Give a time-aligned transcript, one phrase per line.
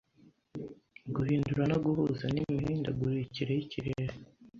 [1.15, 4.13] Guhindura no guhuza nimihindagurikire yikirere